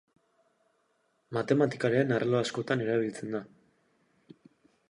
[1.37, 3.43] Matematikaren arlo askotan erabiltzen da.